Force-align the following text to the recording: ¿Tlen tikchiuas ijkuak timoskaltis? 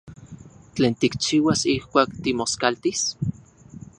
¿Tlen 0.75 0.93
tikchiuas 1.01 1.61
ijkuak 1.75 2.09
timoskaltis? 2.23 3.01